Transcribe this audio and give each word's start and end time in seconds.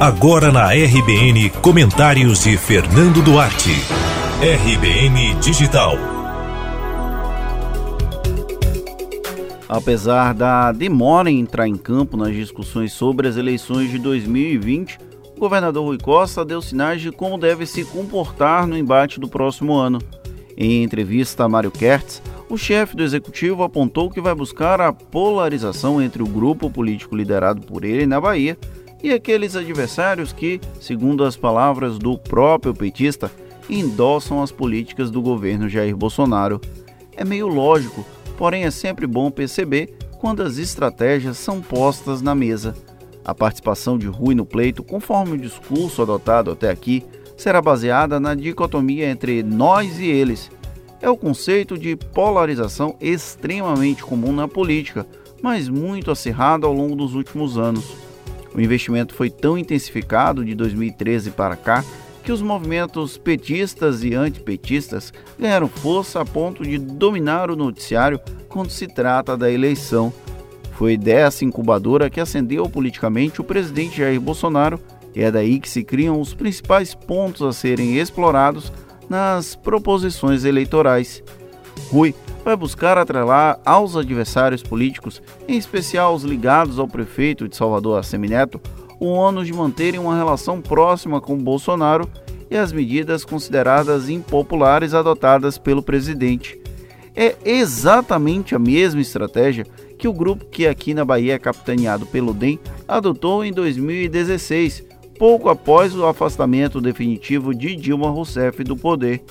Agora 0.00 0.52
na 0.52 0.68
RBN, 0.72 1.50
comentários 1.60 2.44
de 2.44 2.56
Fernando 2.56 3.20
Duarte. 3.20 3.72
RBN 4.40 5.34
Digital. 5.40 5.96
Apesar 9.68 10.34
da 10.34 10.70
demora 10.70 11.28
em 11.28 11.40
entrar 11.40 11.66
em 11.66 11.76
campo 11.76 12.16
nas 12.16 12.32
discussões 12.32 12.92
sobre 12.92 13.26
as 13.26 13.36
eleições 13.36 13.90
de 13.90 13.98
2020, 13.98 15.00
o 15.36 15.40
governador 15.40 15.84
Rui 15.84 15.98
Costa 15.98 16.44
deu 16.44 16.62
sinais 16.62 17.00
de 17.02 17.10
como 17.10 17.36
deve 17.36 17.66
se 17.66 17.84
comportar 17.84 18.68
no 18.68 18.78
embate 18.78 19.18
do 19.18 19.26
próximo 19.26 19.74
ano. 19.74 19.98
Em 20.56 20.84
entrevista 20.84 21.42
a 21.42 21.48
Mário 21.48 21.72
Kertz, 21.72 22.22
o 22.48 22.56
chefe 22.56 22.94
do 22.94 23.02
executivo 23.02 23.64
apontou 23.64 24.08
que 24.08 24.20
vai 24.20 24.32
buscar 24.32 24.80
a 24.80 24.92
polarização 24.92 26.00
entre 26.00 26.22
o 26.22 26.28
grupo 26.28 26.70
político 26.70 27.16
liderado 27.16 27.62
por 27.62 27.84
ele 27.84 28.06
na 28.06 28.20
Bahia 28.20 28.56
e 29.02 29.12
aqueles 29.12 29.54
adversários 29.54 30.32
que, 30.32 30.60
segundo 30.80 31.24
as 31.24 31.36
palavras 31.36 31.98
do 31.98 32.18
próprio 32.18 32.74
petista, 32.74 33.30
endossam 33.70 34.42
as 34.42 34.50
políticas 34.50 35.10
do 35.10 35.22
governo 35.22 35.68
Jair 35.68 35.96
Bolsonaro. 35.96 36.60
É 37.16 37.24
meio 37.24 37.46
lógico, 37.46 38.04
porém 38.36 38.64
é 38.64 38.70
sempre 38.70 39.06
bom 39.06 39.30
perceber 39.30 39.96
quando 40.18 40.42
as 40.42 40.58
estratégias 40.58 41.36
são 41.36 41.60
postas 41.60 42.20
na 42.22 42.34
mesa. 42.34 42.74
A 43.24 43.34
participação 43.34 43.98
de 43.98 44.06
Rui 44.06 44.34
no 44.34 44.46
pleito, 44.46 44.82
conforme 44.82 45.32
o 45.32 45.38
discurso 45.38 46.02
adotado 46.02 46.50
até 46.50 46.70
aqui, 46.70 47.04
será 47.36 47.60
baseada 47.60 48.18
na 48.18 48.34
dicotomia 48.34 49.08
entre 49.08 49.42
nós 49.42 49.98
e 49.98 50.06
eles. 50.06 50.50
É 51.00 51.08
o 51.08 51.16
conceito 51.16 51.78
de 51.78 51.94
polarização 51.94 52.96
extremamente 53.00 54.02
comum 54.02 54.32
na 54.32 54.48
política, 54.48 55.06
mas 55.40 55.68
muito 55.68 56.10
acirrado 56.10 56.66
ao 56.66 56.72
longo 56.72 56.96
dos 56.96 57.14
últimos 57.14 57.56
anos. 57.56 58.07
O 58.58 58.60
investimento 58.60 59.14
foi 59.14 59.30
tão 59.30 59.56
intensificado 59.56 60.44
de 60.44 60.52
2013 60.52 61.30
para 61.30 61.54
cá 61.54 61.84
que 62.24 62.32
os 62.32 62.42
movimentos 62.42 63.16
petistas 63.16 64.02
e 64.02 64.16
antipetistas 64.16 65.12
ganharam 65.38 65.68
força 65.68 66.20
a 66.20 66.24
ponto 66.24 66.64
de 66.64 66.76
dominar 66.76 67.52
o 67.52 67.56
noticiário 67.56 68.20
quando 68.48 68.70
se 68.70 68.88
trata 68.88 69.36
da 69.36 69.48
eleição. 69.48 70.12
Foi 70.72 70.96
dessa 70.96 71.44
incubadora 71.44 72.10
que 72.10 72.20
ascendeu 72.20 72.68
politicamente 72.68 73.40
o 73.40 73.44
presidente 73.44 73.98
Jair 73.98 74.20
Bolsonaro 74.20 74.80
e 75.14 75.22
é 75.22 75.30
daí 75.30 75.60
que 75.60 75.68
se 75.68 75.84
criam 75.84 76.20
os 76.20 76.34
principais 76.34 76.96
pontos 76.96 77.42
a 77.42 77.52
serem 77.52 77.96
explorados 77.96 78.72
nas 79.08 79.54
proposições 79.54 80.44
eleitorais. 80.44 81.22
Rui 81.92 82.12
vai 82.48 82.56
buscar 82.56 82.96
atrelar 82.96 83.60
aos 83.62 83.94
adversários 83.94 84.62
políticos, 84.62 85.20
em 85.46 85.58
especial 85.58 86.14
os 86.14 86.22
ligados 86.22 86.78
ao 86.78 86.88
prefeito 86.88 87.46
de 87.46 87.54
Salvador, 87.54 88.02
Semineto, 88.02 88.58
o 88.98 89.08
ônus 89.08 89.46
de 89.46 89.52
manterem 89.52 90.00
uma 90.00 90.16
relação 90.16 90.58
próxima 90.58 91.20
com 91.20 91.36
Bolsonaro 91.36 92.08
e 92.50 92.56
as 92.56 92.72
medidas 92.72 93.22
consideradas 93.22 94.08
impopulares 94.08 94.94
adotadas 94.94 95.58
pelo 95.58 95.82
presidente. 95.82 96.58
É 97.14 97.36
exatamente 97.44 98.54
a 98.54 98.58
mesma 98.58 99.02
estratégia 99.02 99.66
que 99.98 100.08
o 100.08 100.12
grupo 100.14 100.46
que 100.46 100.66
aqui 100.66 100.94
na 100.94 101.04
Bahia 101.04 101.34
é 101.34 101.38
capitaneado 101.38 102.06
pelo 102.06 102.32
DEM 102.32 102.58
adotou 102.88 103.44
em 103.44 103.52
2016, 103.52 104.86
pouco 105.18 105.50
após 105.50 105.94
o 105.94 106.06
afastamento 106.06 106.80
definitivo 106.80 107.54
de 107.54 107.76
Dilma 107.76 108.08
Rousseff 108.08 108.64
do 108.64 108.74
poder. 108.74 109.22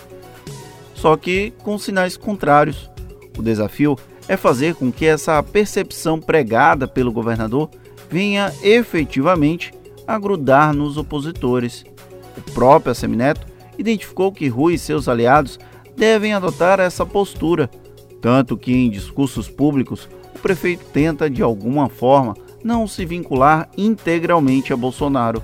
Só 0.93 1.17
que 1.17 1.51
com 1.63 1.79
sinais 1.79 2.15
contrários. 2.15 2.87
O 3.37 3.43
desafio 3.43 3.97
é 4.27 4.35
fazer 4.35 4.75
com 4.75 4.91
que 4.91 5.05
essa 5.05 5.41
percepção 5.41 6.19
pregada 6.19 6.87
pelo 6.87 7.11
governador 7.11 7.69
venha 8.09 8.53
efetivamente 8.61 9.71
a 10.05 10.17
grudar 10.17 10.73
nos 10.73 10.97
opositores. 10.97 11.85
O 12.37 12.41
próprio 12.51 12.91
Assemineto 12.91 13.45
identificou 13.77 14.31
que 14.31 14.47
Rui 14.47 14.73
e 14.73 14.79
seus 14.79 15.07
aliados 15.07 15.59
devem 15.95 16.33
adotar 16.33 16.79
essa 16.79 17.05
postura, 17.05 17.69
tanto 18.21 18.57
que 18.57 18.73
em 18.73 18.89
discursos 18.89 19.49
públicos 19.49 20.09
o 20.35 20.39
prefeito 20.39 20.85
tenta 20.91 21.29
de 21.29 21.41
alguma 21.41 21.89
forma 21.89 22.35
não 22.63 22.87
se 22.87 23.05
vincular 23.05 23.69
integralmente 23.77 24.73
a 24.73 24.77
Bolsonaro. 24.77 25.41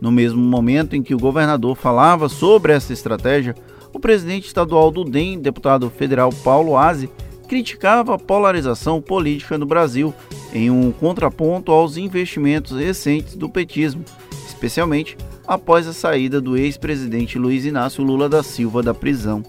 No 0.00 0.10
mesmo 0.10 0.40
momento 0.40 0.96
em 0.96 1.02
que 1.02 1.14
o 1.14 1.18
governador 1.18 1.76
falava 1.76 2.28
sobre 2.28 2.72
essa 2.72 2.92
estratégia, 2.92 3.54
o 3.92 3.98
presidente 3.98 4.46
estadual 4.46 4.90
do 4.90 5.04
DEM, 5.04 5.40
deputado 5.40 5.90
federal 5.90 6.30
Paulo 6.42 6.76
Aze, 6.76 7.10
criticava 7.48 8.14
a 8.14 8.18
polarização 8.18 9.02
política 9.02 9.58
no 9.58 9.66
Brasil, 9.66 10.14
em 10.54 10.70
um 10.70 10.92
contraponto 10.92 11.72
aos 11.72 11.96
investimentos 11.96 12.78
recentes 12.78 13.34
do 13.34 13.48
petismo, 13.48 14.04
especialmente 14.46 15.16
após 15.46 15.86
a 15.88 15.92
saída 15.92 16.40
do 16.40 16.56
ex-presidente 16.56 17.38
Luiz 17.38 17.64
Inácio 17.64 18.04
Lula 18.04 18.28
da 18.28 18.42
Silva 18.42 18.82
da 18.82 18.94
prisão. 18.94 19.42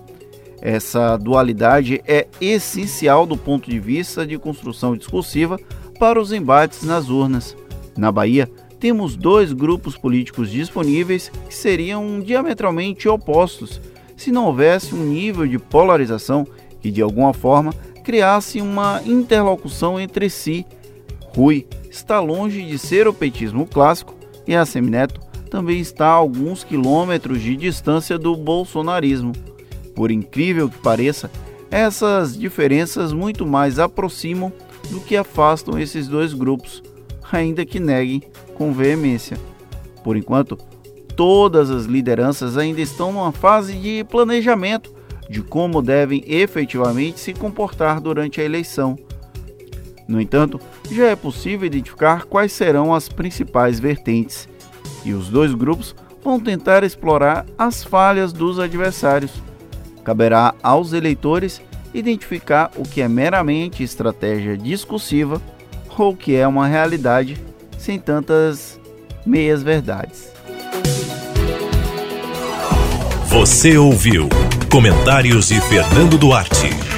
Essa 0.59 1.15
dualidade 1.17 2.01
é 2.07 2.27
essencial 2.39 3.25
do 3.25 3.37
ponto 3.37 3.69
de 3.69 3.79
vista 3.79 4.25
de 4.25 4.37
construção 4.37 4.95
discursiva 4.97 5.59
para 5.99 6.19
os 6.19 6.31
embates 6.31 6.83
nas 6.83 7.09
urnas. 7.09 7.55
Na 7.95 8.11
Bahia, 8.11 8.49
temos 8.81 9.15
dois 9.15 9.53
grupos 9.53 9.95
políticos 9.95 10.49
disponíveis 10.49 11.31
que 11.47 11.53
seriam 11.53 12.19
diametralmente 12.19 13.07
opostos 13.07 13.79
se 14.17 14.31
não 14.31 14.47
houvesse 14.47 14.95
um 14.95 15.05
nível 15.05 15.45
de 15.45 15.59
polarização 15.59 16.47
que, 16.81 16.89
de 16.89 16.99
alguma 16.99 17.31
forma, 17.31 17.71
criasse 18.03 18.59
uma 18.59 18.99
interlocução 19.05 19.99
entre 19.99 20.31
si. 20.31 20.65
Rui 21.35 21.67
está 21.91 22.19
longe 22.19 22.63
de 22.63 22.79
ser 22.79 23.07
o 23.07 23.13
petismo 23.13 23.67
clássico 23.67 24.15
e 24.47 24.55
a 24.55 24.65
Semineto 24.65 25.21
também 25.51 25.79
está 25.79 26.07
a 26.07 26.13
alguns 26.13 26.63
quilômetros 26.63 27.39
de 27.39 27.55
distância 27.55 28.17
do 28.17 28.35
bolsonarismo. 28.35 29.33
Por 29.93 30.09
incrível 30.09 30.69
que 30.69 30.79
pareça, 30.79 31.29
essas 31.69 32.35
diferenças 32.35 33.13
muito 33.13 33.45
mais 33.45 33.77
aproximam 33.77 34.51
do 34.89 34.99
que 35.01 35.15
afastam 35.15 35.77
esses 35.77 36.07
dois 36.07 36.33
grupos, 36.33 36.81
ainda 37.31 37.65
que 37.65 37.79
neguem 37.79 38.21
com 38.55 38.73
veemência. 38.73 39.37
Por 40.03 40.17
enquanto, 40.17 40.57
todas 41.15 41.69
as 41.69 41.85
lideranças 41.85 42.57
ainda 42.57 42.81
estão 42.81 43.11
numa 43.11 43.31
fase 43.31 43.73
de 43.73 44.03
planejamento 44.03 44.93
de 45.29 45.41
como 45.41 45.81
devem 45.81 46.23
efetivamente 46.27 47.19
se 47.19 47.33
comportar 47.33 48.01
durante 48.01 48.41
a 48.41 48.43
eleição. 48.43 48.97
No 50.07 50.19
entanto, 50.19 50.59
já 50.91 51.05
é 51.05 51.15
possível 51.15 51.65
identificar 51.65 52.25
quais 52.25 52.51
serão 52.51 52.93
as 52.93 53.07
principais 53.07 53.79
vertentes, 53.79 54.49
e 55.05 55.13
os 55.13 55.29
dois 55.29 55.53
grupos 55.53 55.95
vão 56.21 56.39
tentar 56.39 56.83
explorar 56.83 57.45
as 57.57 57.81
falhas 57.83 58.33
dos 58.33 58.59
adversários. 58.59 59.31
Caberá 60.03 60.53
aos 60.61 60.91
eleitores 60.91 61.61
identificar 61.93 62.71
o 62.75 62.83
que 62.83 63.01
é 63.01 63.07
meramente 63.07 63.83
estratégia 63.83 64.57
discursiva 64.57 65.41
ou 65.97 66.15
que 66.15 66.35
é 66.35 66.47
uma 66.47 66.67
realidade 66.67 67.37
sem 67.77 67.99
tantas 67.99 68.79
meias 69.25 69.63
verdades. 69.63 70.31
Você 73.27 73.77
ouviu 73.77 74.27
Comentários 74.69 75.49
de 75.49 75.59
Fernando 75.61 76.17
Duarte. 76.17 76.90